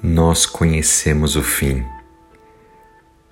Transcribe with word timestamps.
Nós 0.00 0.46
conhecemos 0.46 1.34
o 1.34 1.42
fim. 1.42 1.84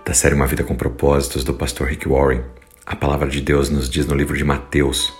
Da 0.04 0.12
série 0.12 0.34
Uma 0.34 0.48
Vida 0.48 0.64
com 0.64 0.74
Propósitos, 0.74 1.44
do 1.44 1.54
pastor 1.54 1.86
Rick 1.86 2.08
Warren, 2.08 2.42
a 2.84 2.96
palavra 2.96 3.28
de 3.28 3.40
Deus 3.40 3.70
nos 3.70 3.88
diz 3.88 4.04
no 4.04 4.16
livro 4.16 4.36
de 4.36 4.42
Mateus, 4.42 5.14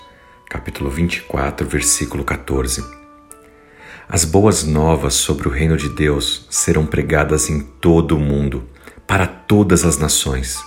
capítulo 0.49 0.89
24, 0.89 1.65
versículo 1.65 2.25
14. 2.25 2.83
As 4.09 4.25
boas 4.25 4.65
novas 4.65 5.13
sobre 5.13 5.47
o 5.47 5.51
reino 5.51 5.77
de 5.77 5.87
Deus 5.87 6.45
serão 6.49 6.85
pregadas 6.85 7.49
em 7.49 7.61
todo 7.61 8.17
o 8.17 8.19
mundo, 8.19 8.67
para 9.07 9.25
todas 9.25 9.85
as 9.85 9.97
nações. 9.97 10.59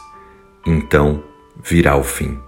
Então 0.67 1.23
virá 1.63 1.95
o 1.95 2.03
fim. 2.03 2.41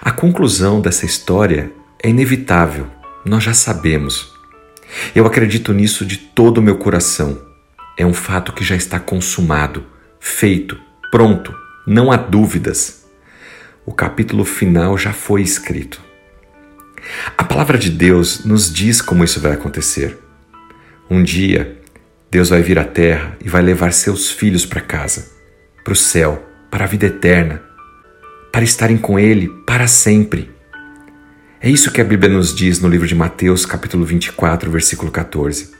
A 0.00 0.12
conclusão 0.12 0.80
dessa 0.80 1.04
história 1.04 1.72
é 2.00 2.08
inevitável, 2.08 2.86
nós 3.24 3.42
já 3.42 3.54
sabemos. 3.54 4.39
Eu 5.14 5.26
acredito 5.26 5.72
nisso 5.72 6.04
de 6.04 6.16
todo 6.16 6.58
o 6.58 6.62
meu 6.62 6.76
coração. 6.76 7.40
É 7.96 8.04
um 8.06 8.14
fato 8.14 8.52
que 8.52 8.64
já 8.64 8.76
está 8.76 8.98
consumado, 8.98 9.84
feito, 10.18 10.78
pronto, 11.10 11.54
não 11.86 12.10
há 12.10 12.16
dúvidas. 12.16 13.04
O 13.84 13.92
capítulo 13.92 14.44
final 14.44 14.96
já 14.96 15.12
foi 15.12 15.42
escrito. 15.42 16.00
A 17.36 17.44
palavra 17.44 17.78
de 17.78 17.90
Deus 17.90 18.44
nos 18.44 18.72
diz 18.72 19.00
como 19.00 19.24
isso 19.24 19.40
vai 19.40 19.52
acontecer. 19.52 20.18
Um 21.10 21.22
dia, 21.22 21.78
Deus 22.30 22.50
vai 22.50 22.62
vir 22.62 22.78
à 22.78 22.84
terra 22.84 23.36
e 23.44 23.48
vai 23.48 23.62
levar 23.62 23.92
seus 23.92 24.30
filhos 24.30 24.64
para 24.64 24.80
casa, 24.80 25.32
para 25.82 25.92
o 25.92 25.96
céu, 25.96 26.46
para 26.70 26.84
a 26.84 26.86
vida 26.86 27.06
eterna, 27.06 27.60
para 28.52 28.62
estarem 28.62 28.96
com 28.96 29.18
Ele 29.18 29.48
para 29.66 29.88
sempre. 29.88 30.50
É 31.62 31.68
isso 31.68 31.92
que 31.92 32.00
a 32.00 32.04
Bíblia 32.04 32.32
nos 32.32 32.54
diz 32.54 32.80
no 32.80 32.88
livro 32.88 33.06
de 33.06 33.14
Mateus, 33.14 33.66
capítulo 33.66 34.02
24, 34.02 34.70
versículo 34.70 35.12
14. 35.12 35.72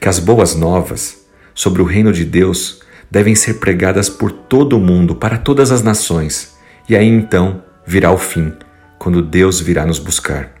Que 0.00 0.08
as 0.08 0.18
boas 0.18 0.54
novas 0.54 1.26
sobre 1.54 1.82
o 1.82 1.84
reino 1.84 2.10
de 2.10 2.24
Deus 2.24 2.80
devem 3.10 3.34
ser 3.34 3.54
pregadas 3.60 4.08
por 4.08 4.32
todo 4.32 4.78
o 4.78 4.80
mundo, 4.80 5.14
para 5.14 5.36
todas 5.36 5.70
as 5.70 5.82
nações, 5.82 6.56
e 6.88 6.96
aí 6.96 7.06
então 7.06 7.62
virá 7.86 8.10
o 8.10 8.16
fim, 8.16 8.50
quando 8.98 9.20
Deus 9.20 9.60
virá 9.60 9.84
nos 9.84 9.98
buscar. 9.98 10.54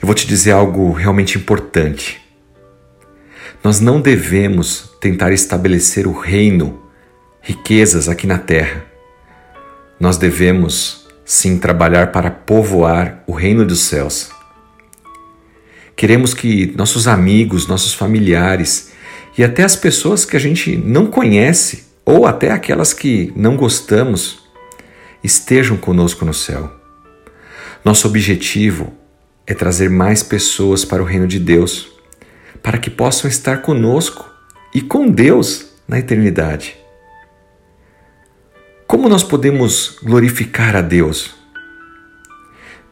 Eu 0.00 0.06
vou 0.06 0.14
te 0.14 0.28
dizer 0.28 0.52
algo 0.52 0.92
realmente 0.92 1.36
importante. 1.36 2.20
Nós 3.64 3.80
não 3.80 4.00
devemos 4.00 4.92
tentar 5.00 5.32
estabelecer 5.32 6.06
o 6.06 6.12
reino, 6.12 6.84
riquezas 7.40 8.08
aqui 8.08 8.28
na 8.28 8.38
terra. 8.38 8.84
Nós 9.98 10.16
devemos 10.16 11.01
sim 11.32 11.58
trabalhar 11.58 12.12
para 12.12 12.30
povoar 12.30 13.24
o 13.26 13.32
reino 13.32 13.64
dos 13.64 13.80
céus. 13.80 14.30
Queremos 15.96 16.34
que 16.34 16.74
nossos 16.76 17.08
amigos, 17.08 17.66
nossos 17.66 17.94
familiares 17.94 18.92
e 19.38 19.42
até 19.42 19.62
as 19.62 19.74
pessoas 19.74 20.26
que 20.26 20.36
a 20.36 20.38
gente 20.38 20.76
não 20.76 21.06
conhece 21.06 21.84
ou 22.04 22.26
até 22.26 22.50
aquelas 22.50 22.92
que 22.92 23.32
não 23.34 23.56
gostamos 23.56 24.40
estejam 25.24 25.78
conosco 25.78 26.22
no 26.26 26.34
céu. 26.34 26.70
Nosso 27.82 28.06
objetivo 28.06 28.92
é 29.46 29.54
trazer 29.54 29.88
mais 29.88 30.22
pessoas 30.22 30.84
para 30.84 31.02
o 31.02 31.06
reino 31.06 31.26
de 31.26 31.38
Deus, 31.38 31.88
para 32.62 32.76
que 32.76 32.90
possam 32.90 33.26
estar 33.30 33.62
conosco 33.62 34.30
e 34.74 34.82
com 34.82 35.08
Deus 35.08 35.64
na 35.88 35.98
eternidade. 35.98 36.81
Como 38.92 39.08
nós 39.08 39.24
podemos 39.24 39.96
glorificar 40.02 40.76
a 40.76 40.82
Deus? 40.82 41.30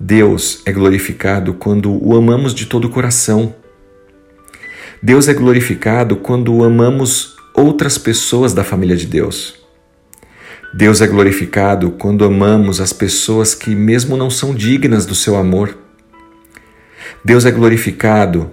Deus 0.00 0.62
é 0.64 0.72
glorificado 0.72 1.52
quando 1.52 1.92
o 2.02 2.16
amamos 2.16 2.54
de 2.54 2.64
todo 2.64 2.86
o 2.86 2.88
coração. 2.88 3.54
Deus 5.02 5.28
é 5.28 5.34
glorificado 5.34 6.16
quando 6.16 6.64
amamos 6.64 7.36
outras 7.54 7.98
pessoas 7.98 8.54
da 8.54 8.64
família 8.64 8.96
de 8.96 9.06
Deus. 9.06 9.56
Deus 10.72 11.02
é 11.02 11.06
glorificado 11.06 11.90
quando 11.90 12.24
amamos 12.24 12.80
as 12.80 12.94
pessoas 12.94 13.54
que, 13.54 13.74
mesmo 13.74 14.16
não 14.16 14.30
são 14.30 14.54
dignas 14.54 15.04
do 15.04 15.14
seu 15.14 15.36
amor. 15.36 15.76
Deus 17.22 17.44
é 17.44 17.50
glorificado 17.50 18.50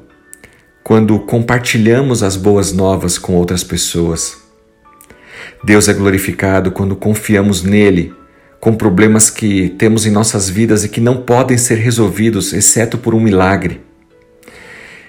quando 0.84 1.18
compartilhamos 1.18 2.24
as 2.24 2.36
boas 2.36 2.74
novas 2.74 3.18
com 3.18 3.36
outras 3.36 3.63
pessoas. 3.63 4.47
Deus 5.63 5.88
é 5.88 5.94
glorificado 5.94 6.72
quando 6.72 6.95
confiamos 6.95 7.63
nele 7.63 8.13
com 8.59 8.75
problemas 8.75 9.29
que 9.29 9.69
temos 9.78 10.06
em 10.06 10.12
nossas 10.12 10.50
vidas 10.50 10.84
e 10.84 10.90
que 10.90 11.01
não 11.01 11.18
podem 11.18 11.57
ser 11.57 11.75
resolvidos 11.75 12.53
exceto 12.53 12.97
por 12.97 13.13
um 13.13 13.19
milagre. 13.19 13.81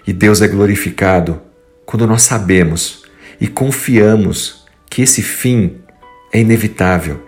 E 0.07 0.13
Deus 0.13 0.43
é 0.43 0.49
glorificado 0.49 1.41
quando 1.85 2.07
nós 2.07 2.23
sabemos 2.23 3.05
e 3.41 3.47
confiamos 3.47 4.67
que 4.91 5.03
esse 5.03 5.23
fim 5.23 5.77
é 6.33 6.41
inevitável. 6.41 7.23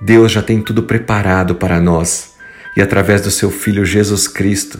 Deus 0.00 0.32
já 0.32 0.42
tem 0.42 0.60
tudo 0.60 0.82
preparado 0.82 1.54
para 1.54 1.80
nós 1.80 2.34
e, 2.76 2.82
através 2.82 3.22
do 3.22 3.30
seu 3.30 3.50
Filho 3.50 3.84
Jesus 3.84 4.28
Cristo, 4.28 4.78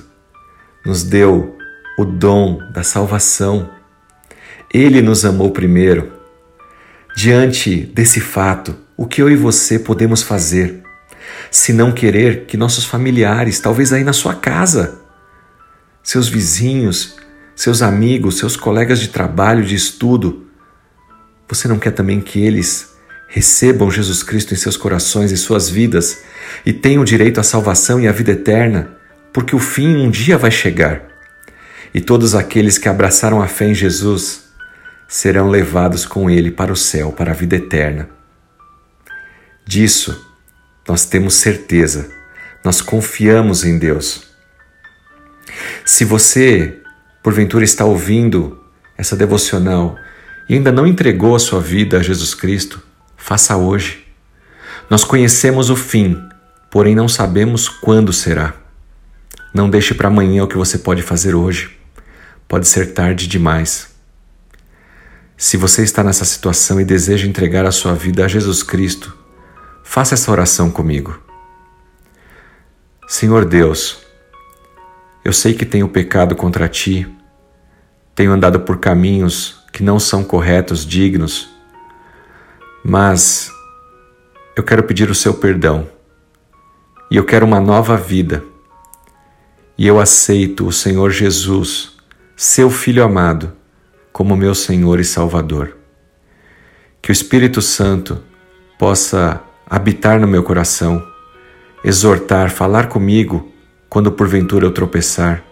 nos 0.84 1.02
deu 1.02 1.56
o 1.98 2.04
dom 2.04 2.58
da 2.72 2.82
salvação. 2.82 3.70
Ele 4.72 5.00
nos 5.00 5.24
amou 5.24 5.50
primeiro 5.50 6.15
Diante 7.16 7.80
desse 7.94 8.20
fato, 8.20 8.76
o 8.94 9.06
que 9.06 9.22
eu 9.22 9.30
e 9.30 9.36
você 9.36 9.78
podemos 9.78 10.22
fazer? 10.22 10.82
Se 11.50 11.72
não 11.72 11.90
querer 11.90 12.44
que 12.44 12.58
nossos 12.58 12.84
familiares, 12.84 13.58
talvez 13.58 13.90
aí 13.90 14.04
na 14.04 14.12
sua 14.12 14.34
casa, 14.34 15.00
seus 16.02 16.28
vizinhos, 16.28 17.16
seus 17.54 17.80
amigos, 17.80 18.36
seus 18.36 18.54
colegas 18.54 19.00
de 19.00 19.08
trabalho, 19.08 19.64
de 19.64 19.74
estudo, 19.74 20.46
você 21.48 21.66
não 21.66 21.78
quer 21.78 21.92
também 21.92 22.20
que 22.20 22.38
eles 22.38 22.94
recebam 23.28 23.90
Jesus 23.90 24.22
Cristo 24.22 24.52
em 24.52 24.58
seus 24.58 24.76
corações 24.76 25.32
e 25.32 25.38
suas 25.38 25.70
vidas 25.70 26.18
e 26.66 26.72
tenham 26.74 27.02
direito 27.02 27.40
à 27.40 27.42
salvação 27.42 27.98
e 27.98 28.06
à 28.06 28.12
vida 28.12 28.32
eterna, 28.32 28.90
porque 29.32 29.56
o 29.56 29.58
fim 29.58 29.96
um 29.96 30.10
dia 30.10 30.36
vai 30.36 30.50
chegar. 30.50 31.00
E 31.94 32.00
todos 32.02 32.34
aqueles 32.34 32.76
que 32.76 32.90
abraçaram 32.90 33.40
a 33.40 33.48
fé 33.48 33.68
em 33.68 33.74
Jesus 33.74 34.45
serão 35.08 35.48
levados 35.48 36.04
com 36.04 36.28
ele 36.28 36.50
para 36.50 36.72
o 36.72 36.76
céu, 36.76 37.12
para 37.12 37.30
a 37.30 37.34
vida 37.34 37.56
eterna. 37.56 38.08
Disso 39.64 40.24
nós 40.86 41.04
temos 41.04 41.34
certeza, 41.34 42.10
nós 42.64 42.80
confiamos 42.80 43.64
em 43.64 43.78
Deus. 43.78 44.24
Se 45.84 46.04
você, 46.04 46.78
porventura, 47.22 47.64
está 47.64 47.84
ouvindo 47.84 48.62
essa 48.96 49.16
devocional 49.16 49.96
e 50.48 50.54
ainda 50.54 50.70
não 50.70 50.86
entregou 50.86 51.34
a 51.34 51.40
sua 51.40 51.60
vida 51.60 51.98
a 51.98 52.02
Jesus 52.02 52.34
Cristo, 52.34 52.80
faça 53.16 53.56
hoje. 53.56 54.06
Nós 54.88 55.02
conhecemos 55.02 55.70
o 55.70 55.76
fim, 55.76 56.16
porém 56.70 56.94
não 56.94 57.08
sabemos 57.08 57.68
quando 57.68 58.12
será. 58.12 58.54
Não 59.52 59.68
deixe 59.68 59.94
para 59.94 60.08
amanhã 60.08 60.44
o 60.44 60.48
que 60.48 60.56
você 60.56 60.78
pode 60.78 61.02
fazer 61.02 61.34
hoje. 61.34 61.76
Pode 62.46 62.68
ser 62.68 62.92
tarde 62.92 63.26
demais. 63.26 63.95
Se 65.38 65.58
você 65.58 65.82
está 65.82 66.02
nessa 66.02 66.24
situação 66.24 66.80
e 66.80 66.84
deseja 66.84 67.28
entregar 67.28 67.66
a 67.66 67.70
sua 67.70 67.92
vida 67.92 68.24
a 68.24 68.28
Jesus 68.28 68.62
Cristo, 68.62 69.14
faça 69.84 70.14
essa 70.14 70.32
oração 70.32 70.70
comigo. 70.70 71.20
Senhor 73.06 73.44
Deus, 73.44 73.98
eu 75.22 75.34
sei 75.34 75.52
que 75.52 75.66
tenho 75.66 75.88
pecado 75.88 76.34
contra 76.34 76.66
ti, 76.68 77.06
tenho 78.14 78.32
andado 78.32 78.60
por 78.60 78.78
caminhos 78.78 79.62
que 79.74 79.82
não 79.82 80.00
são 80.00 80.24
corretos, 80.24 80.86
dignos, 80.86 81.50
mas 82.82 83.50
eu 84.56 84.62
quero 84.62 84.84
pedir 84.84 85.10
o 85.10 85.14
seu 85.14 85.34
perdão 85.34 85.86
e 87.10 87.16
eu 87.16 87.24
quero 87.26 87.44
uma 87.44 87.60
nova 87.60 87.94
vida. 87.98 88.42
E 89.76 89.86
eu 89.86 90.00
aceito 90.00 90.66
o 90.66 90.72
Senhor 90.72 91.10
Jesus, 91.10 91.92
seu 92.34 92.70
Filho 92.70 93.04
amado 93.04 93.52
como 94.16 94.34
meu 94.34 94.54
Senhor 94.54 94.98
e 94.98 95.04
Salvador. 95.04 95.76
Que 97.02 97.10
o 97.10 97.12
Espírito 97.12 97.60
Santo 97.60 98.18
possa 98.78 99.42
habitar 99.68 100.18
no 100.18 100.26
meu 100.26 100.42
coração, 100.42 101.06
exortar, 101.84 102.50
falar 102.50 102.88
comigo 102.88 103.52
quando 103.90 104.10
porventura 104.10 104.64
eu 104.64 104.70
tropeçar, 104.70 105.44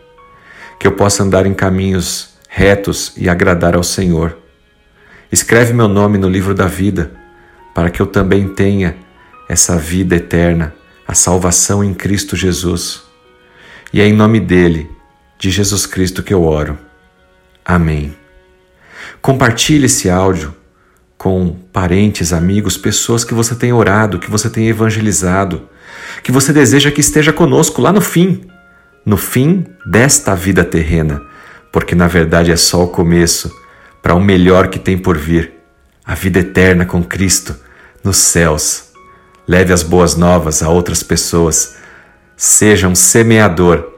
que 0.81 0.87
eu 0.87 0.93
possa 0.93 1.23
andar 1.23 1.45
em 1.45 1.53
caminhos 1.53 2.39
retos 2.49 3.13
e 3.19 3.29
agradar 3.29 3.77
ao 3.77 3.83
Senhor. 3.83 4.35
Escreve 5.31 5.75
meu 5.75 5.87
nome 5.87 6.17
no 6.17 6.31
livro 6.31 6.55
da 6.55 6.67
vida, 6.67 7.13
para 7.75 7.91
que 7.91 8.01
eu 8.01 8.07
também 8.07 8.49
tenha 8.49 8.97
essa 9.47 9.77
vida 9.77 10.17
eterna, 10.17 10.75
a 11.07 11.13
salvação 11.13 11.85
em 11.85 11.93
Cristo 11.93 12.35
Jesus. 12.35 13.03
E 13.93 14.01
é 14.01 14.07
em 14.07 14.15
nome 14.15 14.41
dele, 14.41 14.91
de 15.39 15.51
Jesus 15.51 15.85
Cristo, 15.85 16.23
que 16.23 16.33
eu 16.33 16.43
oro. 16.43 16.79
Amém. 17.63 18.24
Compartilhe 19.25 19.87
esse 19.87 20.11
áudio 20.11 20.55
com 21.17 21.57
parentes, 21.73 22.31
amigos, 22.31 22.77
pessoas 22.77 23.25
que 23.25 23.33
você 23.33 23.55
tem 23.55 23.73
orado, 23.73 24.19
que 24.19 24.31
você 24.31 24.51
tem 24.51 24.69
evangelizado, 24.69 25.67
que 26.23 26.31
você 26.31 26.53
deseja 26.53 26.91
que 26.91 27.01
esteja 27.01 27.33
conosco 27.33 27.81
lá 27.81 27.91
no 27.91 28.03
fim, 28.03 28.47
no 29.03 29.17
fim 29.17 29.65
desta 29.87 30.35
vida 30.35 30.63
terrena, 30.63 31.23
porque 31.73 31.95
na 31.95 32.07
verdade 32.07 32.53
é 32.53 32.57
só 32.57 32.85
o 32.85 32.89
começo 32.89 33.51
para 34.03 34.15
o 34.15 34.21
melhor 34.21 34.69
que 34.69 34.79
tem 34.79 34.99
por 34.99 35.17
vir 35.17 35.55
a 36.05 36.15
vida 36.15 36.41
eterna 36.41 36.85
com 36.85 37.03
Cristo 37.03 37.57
nos 38.05 38.19
céus. 38.19 38.91
Leve 39.49 39.73
as 39.73 39.83
boas 39.83 40.17
novas 40.17 40.63
a 40.63 40.69
outras 40.69 41.03
pessoas. 41.03 41.77
Seja 42.37 42.89
um 42.89 42.95
semeador 42.95 43.91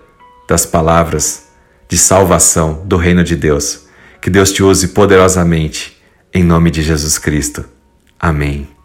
das 0.49 0.65
palavras 0.65 1.49
de 1.89 1.99
salvação 1.99 2.85
do 2.85 2.97
reino 2.97 3.25
de 3.25 3.35
Deus. 3.35 3.86
Que 4.27 4.31
Deus 4.31 4.51
te 4.51 4.61
use 4.61 4.89
poderosamente, 4.89 5.97
em 6.35 6.43
nome 6.43 6.69
de 6.69 6.83
Jesus 6.83 7.17
Cristo. 7.17 7.65
Amém. 8.19 8.76